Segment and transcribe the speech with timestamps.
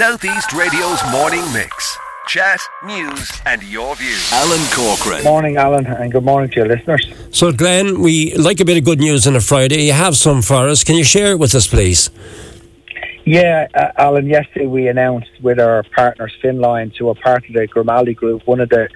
[0.00, 1.98] Southeast Radio's morning mix.
[2.26, 4.32] Chat, news, and your views.
[4.32, 5.22] Alan Corcoran.
[5.24, 7.06] Morning, Alan, and good morning to your listeners.
[7.32, 9.82] So, Glenn, we like a bit of good news on a Friday.
[9.82, 10.84] You have some for us.
[10.84, 12.08] Can you share it with us, please?
[13.26, 17.66] Yeah, uh, Alan, yesterday we announced with our partners Finnlines, who are part of the
[17.66, 18.88] Grimaldi Group, one of the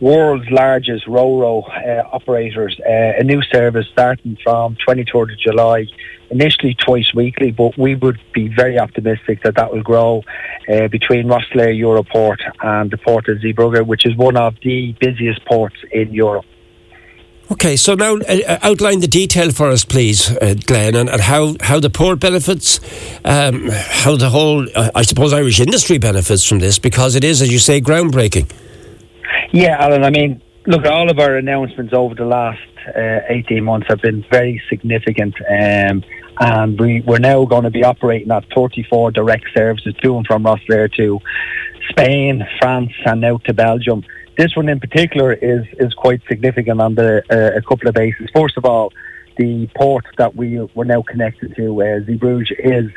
[0.00, 5.86] world's largest Ro-Ro uh, operators, uh, a new service starting from 23rd of July,
[6.30, 10.22] initially twice weekly, but we would be very optimistic that that will grow
[10.68, 15.44] uh, between Rosslare Europort and the port of Zeebrugge, which is one of the busiest
[15.46, 16.44] ports in Europe.
[17.52, 21.54] Okay, so now uh, outline the detail for us, please, uh, Glenn, and, and, how,
[21.60, 22.80] how the port benefits,
[23.24, 27.42] um, how the whole, uh, I suppose, Irish industry benefits from this, because it is,
[27.42, 28.50] as you say, groundbreaking.
[29.54, 30.02] Yeah, Alan.
[30.02, 32.58] I mean, look, all of our announcements over the last
[32.88, 35.36] uh, 18 months have been very significant.
[35.48, 36.02] Um,
[36.40, 40.42] and we, we're now going to be operating at 34 direct services to and from
[40.42, 41.20] Rosslare to
[41.90, 44.02] Spain, France, and now to Belgium.
[44.36, 48.28] This one in particular is, is quite significant on the, uh, a couple of bases.
[48.34, 48.92] First of all,
[49.36, 52.90] the port that we, we're now connected to, uh, Zeebrugge, is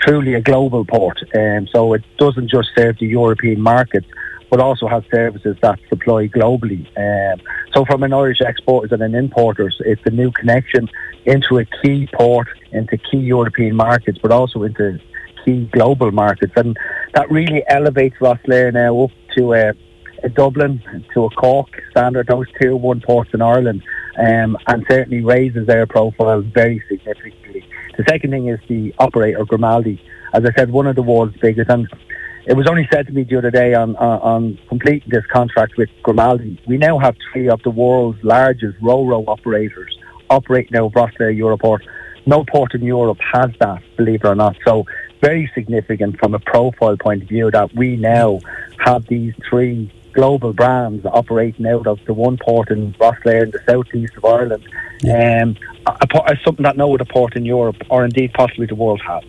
[0.00, 1.22] truly a global port.
[1.38, 4.04] Um, so it doesn't just serve the European market,
[4.52, 6.86] but also has services that supply globally.
[6.98, 7.40] Um,
[7.74, 10.90] so, from an Irish exporters and an importers, it's a new connection
[11.24, 15.00] into a key port, into key European markets, but also into
[15.42, 16.76] key global markets, and
[17.14, 19.72] that really elevates Rosslare now up to a,
[20.22, 20.82] a Dublin,
[21.14, 23.82] to a Cork standard, those tier one ports in Ireland,
[24.18, 27.66] um, and certainly raises their profile very significantly.
[27.96, 29.98] The second thing is the operator Grimaldi,
[30.34, 31.88] as I said, one of the world's biggest, and
[32.46, 35.76] it was only said to me the other day on, on, on completing this contract
[35.76, 39.96] with Grimaldi, we now have three of the world's largest Ro-Ro operators
[40.30, 41.80] operating now Rosslare Europort.
[42.26, 44.56] No port in Europe has that, believe it or not.
[44.64, 44.86] So
[45.20, 48.40] very significant from a profile point of view that we now
[48.78, 53.60] have these three global brands operating out of the one port in Rosslare in the
[53.66, 54.64] southeast of Ireland.
[55.04, 59.00] Um, a, a, something that no other port in Europe or indeed possibly the world
[59.06, 59.22] has.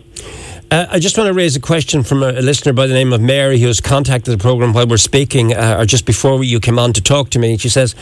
[0.70, 3.20] Uh, I just want to raise a question from a, listener by the name of
[3.20, 6.78] Mary who has contacted the programme while we're speaking, uh, or just before you came
[6.78, 7.58] on to talk to me.
[7.58, 7.94] She says,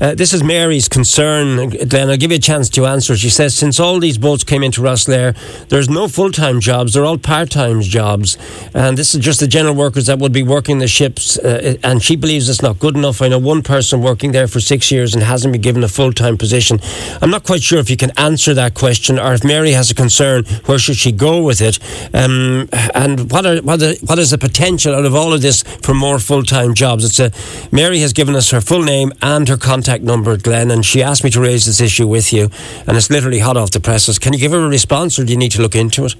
[0.00, 1.70] uh, This is Mary's concern.
[1.70, 3.16] Then I'll give you a chance to answer.
[3.16, 5.36] She says, Since all these boats came into Rosslare,
[5.68, 8.36] there's no full time jobs, they're all part time jobs.
[8.74, 11.38] And this is just the general workers that would be working the ships.
[11.38, 13.22] Uh, and she believes it's not good enough.
[13.22, 16.12] I know one person working there for six years and hasn't been given a full
[16.12, 16.80] time position.
[17.22, 19.94] I'm not quite sure if you can answer that question or if Mary has a
[19.94, 21.78] concern, where should she go with it?
[22.12, 25.62] Um, and what are what, are, what is the potential out of all of this
[25.62, 27.04] for more full time jobs?
[27.04, 27.30] It's a
[27.74, 31.24] Mary has given us her full name and her contact number, Glenn, and she asked
[31.24, 32.50] me to raise this issue with you,
[32.86, 34.18] and it's literally hot off the presses.
[34.18, 36.14] Can you give her a response, or do you need to look into it?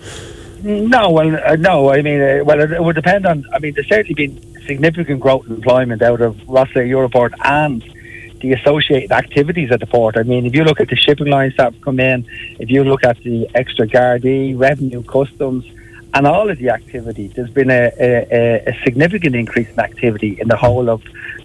[0.63, 1.91] No, well, uh, no.
[1.91, 3.45] I mean, uh, well, it, it, would depend on.
[3.53, 7.83] I mean, there's certainly been significant growth in employment out of Rosslare Europort and
[8.41, 10.17] the associated activities at the port.
[10.17, 12.27] I mean, if you look at the shipping lines that have come in,
[12.59, 15.65] if you look at the extra Gardaí, revenue, customs,
[16.13, 20.49] and all of the activity, there's been a, a, a, significant increase in activity in
[20.49, 21.03] the whole of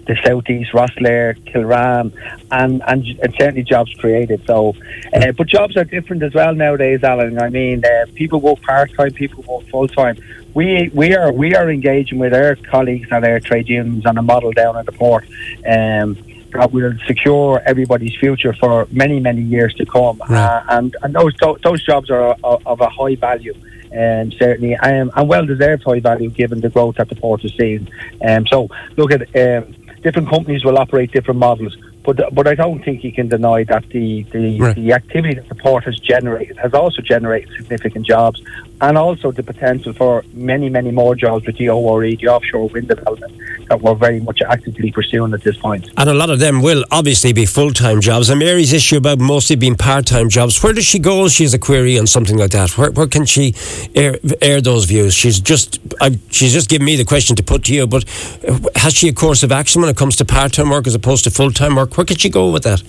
[0.08, 2.12] the southeast, Rosslare, Kilrane,
[2.52, 4.42] and, and, and certainly jobs created.
[4.48, 4.76] So,
[5.14, 7.40] uh, but jobs are different as well nowadays, Alan.
[7.40, 10.18] I mean, uh, people work part time, people work full time.
[10.54, 14.22] We we are we are engaging with our colleagues and our trade unions on a
[14.22, 15.26] model down at the port.
[15.68, 16.18] Um,
[16.58, 20.22] that will secure everybody's future for many, many years to come.
[20.30, 20.40] Right.
[20.40, 21.34] Uh, and and those
[21.64, 23.56] those jobs are of a high value.
[23.92, 27.46] And um, certainly, um, and well deserved high value given the growth that the port
[27.46, 27.88] is seeing.
[28.28, 28.68] Um, so,
[28.98, 31.78] look at um, different companies will operate different models.
[32.04, 34.76] But but I don't think you can deny that the the, right.
[34.76, 38.42] the activity that the port has generated has also generated significant jobs,
[38.82, 42.90] and also the potential for many many more jobs with the ORE, the offshore wind
[42.90, 43.34] development
[43.68, 45.90] that we're very much actively pursuing at this point.
[45.98, 48.30] And a lot of them will obviously be full time jobs.
[48.30, 50.62] And Mary's issue about mostly being part time jobs.
[50.62, 51.28] Where does she go?
[51.28, 52.78] She's a query on something like that.
[52.78, 53.54] Where, where can she
[53.94, 55.14] air, air those views?
[55.14, 57.88] She's just I, she's just given me the question to put to you.
[57.88, 58.06] But
[58.48, 60.96] uh, has she a course of action when it comes to part time work as
[60.96, 61.98] opposed to full time work?
[61.98, 62.82] Where could she go with that?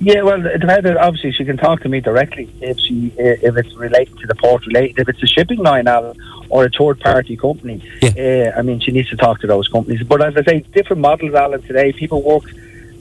[0.00, 0.88] Yeah, well, it depends.
[0.98, 4.66] Obviously, she can talk to me directly if she if it's related to the port
[4.66, 4.98] related.
[4.98, 8.52] If it's a shipping line, Alan, or a third party company, yeah.
[8.54, 10.02] uh, I mean, she needs to talk to those companies.
[10.02, 11.62] But as I say, different models, Alan.
[11.62, 12.44] Today, people work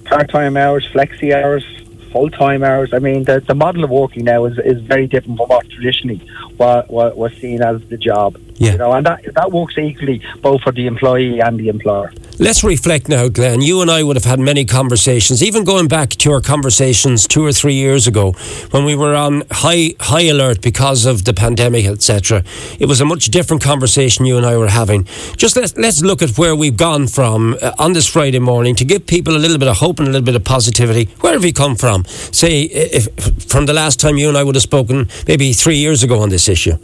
[0.05, 1.65] part time hours, flexi hours,
[2.11, 2.93] full time hours.
[2.93, 6.21] I mean, the, the model of working now is, is very different from what traditionally
[6.55, 8.37] what, what was seen as the job.
[8.57, 8.73] Yeah.
[8.73, 12.13] You know, and that that works equally both for the employee and the employer.
[12.39, 13.61] Let's reflect now, Glenn.
[13.61, 17.45] You and I would have had many conversations, even going back to our conversations two
[17.45, 18.33] or three years ago,
[18.71, 22.43] when we were on high high alert because of the pandemic, etc.
[22.79, 25.03] It was a much different conversation you and I were having.
[25.35, 28.85] Just let's let's look at where we've gone from uh, on this Friday morning to
[28.85, 31.05] give people a little bit of hope and a little bit of positivity.
[31.19, 32.05] Where have we come from?
[32.05, 33.07] Say, if
[33.49, 36.29] from the last time you and I would have spoken, maybe three years ago on
[36.29, 36.77] this issue.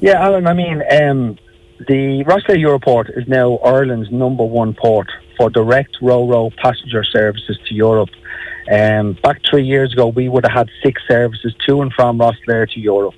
[0.00, 1.38] Yeah, Alan, I mean, um,
[1.88, 7.74] the Rosslare Europort is now Ireland's number one port for direct ro-ro passenger services to
[7.74, 8.10] Europe.
[8.70, 12.70] Um, back three years ago, we would have had six services to and from Rosslare
[12.70, 13.14] to Europe.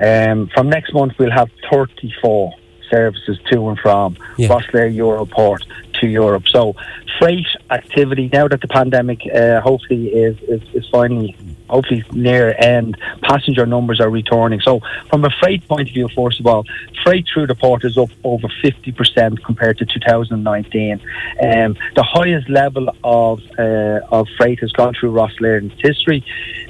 [0.00, 2.52] Um, from next month, we'll have 34
[2.90, 4.48] services to and from yeah.
[4.48, 5.62] Rosslare Europort
[6.00, 6.48] to Europe.
[6.48, 6.74] So,
[7.18, 11.36] freight activity now that the pandemic uh, hopefully is, is, is finally
[11.72, 14.60] hopefully near end, passenger numbers are returning.
[14.60, 16.64] So, from a freight point of view, first of all,
[17.02, 20.92] freight through the port is up over 50% compared to 2019.
[20.92, 26.24] Um, the highest level of uh, of freight has gone through Rosslare in history.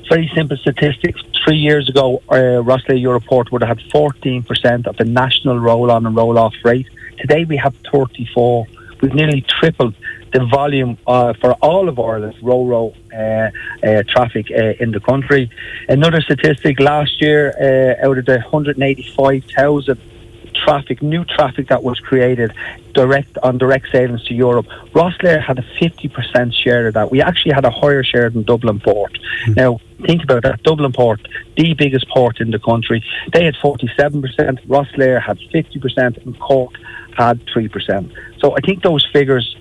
[0.09, 1.21] Very simple statistics.
[1.45, 6.07] Three years ago, uh, Rosslare Europort would have had 14% of the national roll on
[6.07, 6.87] and roll off freight.
[7.19, 8.67] Today, we have 34.
[9.01, 9.95] We've nearly tripled
[10.33, 15.51] the volume uh, for all of Ireland's ro-ro uh, uh, traffic uh, in the country.
[15.89, 20.01] Another statistic last year, uh, out of the 185,000
[20.55, 22.53] traffic, new traffic that was created
[22.95, 27.11] direct on direct sailings to Europe, Rosslare had a 50% share of that.
[27.11, 29.19] We actually had a higher share than Dublin Port.
[29.47, 29.57] Mm.
[29.57, 30.63] Now, think about that.
[30.63, 31.21] Dublin Port,
[31.57, 36.73] the biggest port in the country, they had 47%, Rosslare had 50%, and Cork
[37.17, 38.13] had 3%.
[38.41, 39.57] So I think those figures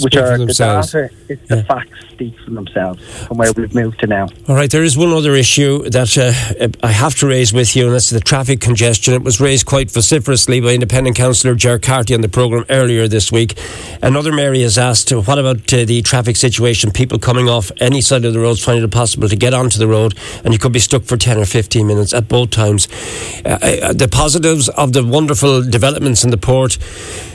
[0.00, 1.56] which are the data, it's yeah.
[1.56, 4.28] the facts speak for themselves from where we've moved to now.
[4.48, 7.86] All right, there is one other issue that uh, I have to raise with you,
[7.86, 9.14] and that's the traffic congestion.
[9.14, 13.32] It was raised quite vociferously by Independent Councillor Ger Carthy on the programme earlier this
[13.32, 13.58] week.
[14.02, 16.90] Another Mary has asked, what about uh, the traffic situation?
[16.90, 19.88] People coming off any side of the road finding it possible to get onto the
[19.88, 22.88] road, and you could be stuck for 10 or 15 minutes at both times.
[23.44, 26.78] Uh, uh the positives of the wonderful developments in the port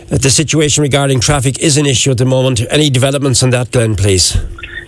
[0.10, 2.62] the situation regarding traffic is an issue at the moment.
[2.70, 4.38] Any developments on that, Glenn, please?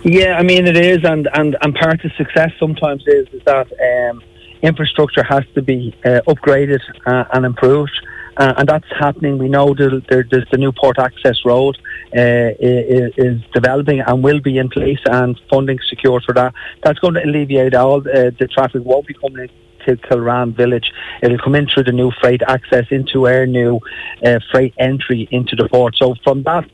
[0.03, 3.67] Yeah, I mean it is, and and, and part of success sometimes is is that
[3.89, 4.21] um,
[4.61, 7.91] infrastructure has to be uh, upgraded uh, and improved.
[8.37, 9.37] Uh, and that's happening.
[9.37, 11.77] We know that there's the new port access road
[12.15, 16.53] uh, is, is, developing and will be in place, and funding secured for that.
[16.81, 18.81] That's going to alleviate all uh, the traffic.
[18.85, 19.49] Won't be coming
[19.85, 20.91] to Village.
[21.21, 23.79] It'll come in through the new freight access into our new
[24.25, 25.95] uh, freight entry into the port.
[25.97, 26.69] So from that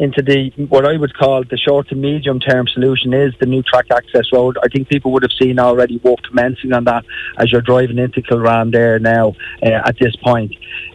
[0.00, 3.62] into the what I would call the short to medium term solution is the new
[3.62, 4.56] track access road.
[4.62, 7.04] I think people would have seen already work commencing on that
[7.36, 10.52] as you're driving into Kilrane there now uh, at this point.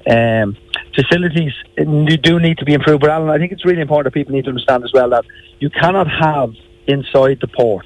[0.10, 0.58] Um,
[0.96, 4.34] facilities do need to be improved, but Alan, I think it's really important that people
[4.34, 5.26] need to understand as well that
[5.60, 6.54] you cannot have
[6.88, 7.86] inside the port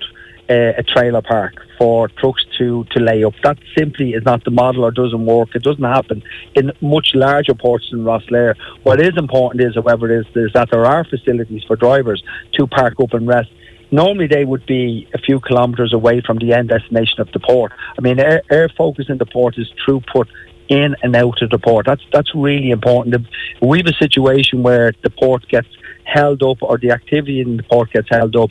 [0.49, 3.33] a trailer park for trucks to, to lay up.
[3.43, 5.49] That simply is not the model or doesn't work.
[5.55, 6.23] It doesn't happen
[6.55, 8.55] in much larger ports than Rosslare.
[8.83, 12.23] What is important is, however, is, is that there are facilities for drivers
[12.53, 13.49] to park up and rest
[13.91, 17.71] normally they would be a few kilometres away from the end destination of the port.
[17.97, 20.27] I mean, air, our focus in the port is throughput
[20.67, 21.85] in and out of the port.
[21.85, 23.27] That's that's really important.
[23.61, 25.67] We have a situation where the port gets
[26.11, 28.49] held up or the activity in the port gets held up,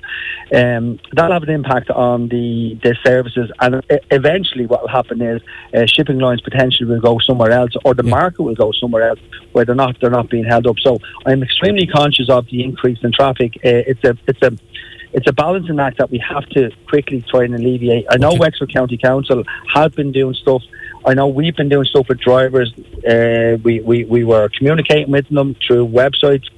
[0.54, 3.50] um, that'll have an impact on the, the services.
[3.60, 5.42] And eventually, what will happen is
[5.74, 9.20] uh, shipping lines potentially will go somewhere else, or the market will go somewhere else
[9.52, 10.78] where they're not they're not being held up.
[10.78, 13.54] So I'm extremely conscious of the increase in traffic.
[13.56, 14.52] Uh, it's a it's a
[15.12, 18.06] it's a balancing act that we have to quickly try and alleviate.
[18.10, 18.38] I know okay.
[18.38, 19.42] Wexford County Council
[19.74, 20.62] have been doing stuff.
[21.06, 22.72] I know we've been doing stuff with drivers.
[23.08, 26.48] Uh, we, we, we were communicating with them through websites,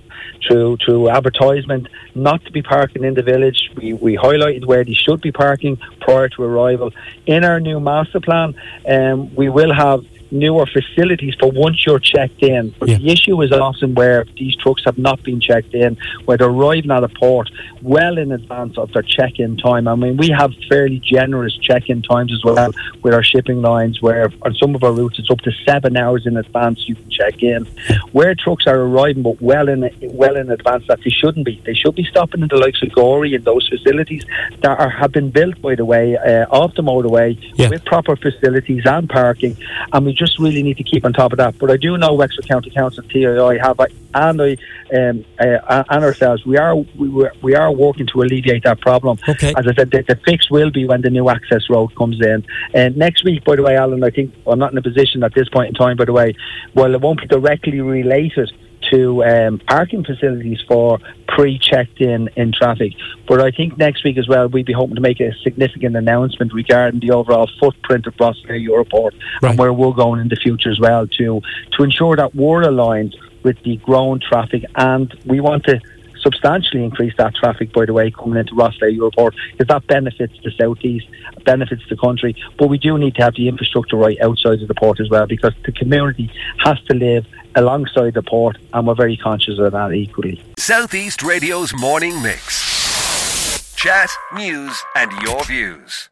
[0.46, 3.70] through through advertisement not to be parking in the village.
[3.76, 6.92] We, we highlighted where they should be parking prior to arrival.
[7.26, 8.54] In our new master plan,
[8.88, 12.74] um, we will have newer facilities for once you're checked in.
[12.78, 12.98] But yeah.
[12.98, 16.90] the issue is often where these trucks have not been checked in, where they're arriving
[16.90, 17.50] at a port
[17.82, 19.88] well in advance of their check-in time.
[19.88, 22.72] I mean, we have fairly generous check-in times as well
[23.02, 26.26] with our shipping lines, where on some of our routes it's up to seven hours
[26.26, 27.64] in advance you can check in.
[28.12, 31.60] Where trucks are arriving, but well in well in advance that they shouldn't be.
[31.64, 34.24] They should be stopping in the likes of Gorey and those facilities
[34.62, 37.68] that are, have been built, by the way, uh, off the motorway yeah.
[37.68, 39.56] with proper facilities and parking,
[39.92, 41.58] and we just really need to keep on top of that.
[41.58, 43.80] But I do know Wexford County Council, TII, have
[44.12, 44.56] and I
[44.92, 49.18] um, uh, and ourselves, we are we, we are working to alleviate that problem.
[49.28, 49.54] Okay.
[49.56, 52.44] As I said, the, the, fix will be when the new access road comes in.
[52.74, 55.32] And next week, by the way, Alan, I think I'm not in a position at
[55.34, 55.96] this point in time.
[55.96, 56.34] By the way,
[56.74, 58.52] well, it won't be directly related
[58.90, 60.98] to um, parking facilities for
[61.40, 62.92] pre-checked in in traffic.
[63.26, 66.52] But I think next week as well, we'd be hoping to make a significant announcement
[66.52, 69.50] regarding the overall footprint of Rosslare Europort right.
[69.50, 71.40] and where we're going in the future as well to
[71.76, 75.80] to ensure that we're aligned with the growing traffic and we want to
[76.20, 80.50] substantially increase that traffic, by the way, coming into Rosslare Europort, because that benefits the
[80.60, 81.06] southeast,
[81.44, 82.36] benefits the country.
[82.58, 85.26] But we do need to have the infrastructure right outside of the port as well,
[85.26, 89.92] because the community has to live alongside the port, and we're very conscious of that
[89.92, 90.42] equally.
[90.58, 93.74] Southeast Radio's morning mix.
[93.76, 96.09] Chat, news, and your views.